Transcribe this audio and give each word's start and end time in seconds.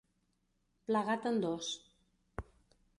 Plegat 0.87 1.29
en 1.33 1.39
dos. 1.47 1.71